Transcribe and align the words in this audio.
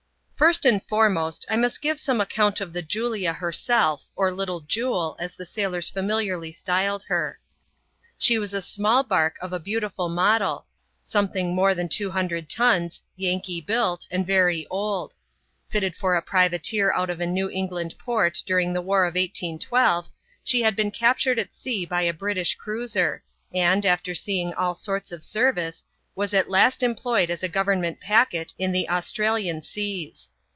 First 0.41 0.65
and 0.65 0.81
foremost, 0.81 1.45
I 1.49 1.55
must 1.55 1.83
give 1.83 1.99
some 1.99 2.19
account 2.19 2.61
of 2.61 2.73
the 2.73 2.81
Julia 2.81 3.31
herself, 3.31 4.05
or" 4.15 4.31
Little 4.33 4.61
Jule," 4.61 5.15
as 5.19 5.35
the 5.35 5.45
sailors 5.45 5.91
femiliarly 5.91 6.51
styled 6.55 7.03
her. 7.03 7.37
She 8.17 8.39
was 8.39 8.51
a 8.51 8.59
small 8.59 9.03
barque 9.03 9.37
of 9.39 9.53
a 9.53 9.59
beautiful 9.59 10.09
model, 10.09 10.65
something 11.03 11.53
more 11.53 11.75
than 11.75 11.87
two 11.87 12.09
hundred 12.09 12.49
tons, 12.49 13.03
Yankee 13.15 13.61
built, 13.61 14.07
and 14.09 14.25
very 14.25 14.65
old. 14.71 15.13
Fitted 15.69 15.95
for 15.95 16.15
a 16.15 16.23
privateer 16.23 16.91
out 16.91 17.11
of 17.11 17.19
a 17.19 17.27
New 17.27 17.47
England 17.47 17.93
port 17.99 18.41
during 18.43 18.73
the 18.73 18.81
war 18.81 19.03
of 19.05 19.13
1812, 19.13 20.09
she 20.43 20.63
had 20.63 20.75
been 20.75 20.89
captured 20.89 21.37
at 21.37 21.53
sea 21.53 21.85
by 21.85 22.01
a 22.01 22.13
British 22.15 22.55
cruiser, 22.55 23.23
and, 23.53 23.85
after 23.85 24.15
seeing 24.15 24.55
all 24.55 24.73
sorts 24.73 25.11
of 25.11 25.23
service, 25.23 25.85
was 26.13 26.33
at 26.33 26.49
last 26.49 26.83
employed 26.83 27.29
as 27.29 27.41
a 27.41 27.47
government 27.47 28.01
packet 28.01 28.53
in 28.57 28.71
the 28.73 28.85
Austi'alian 28.89 29.63
seas. 29.63 30.29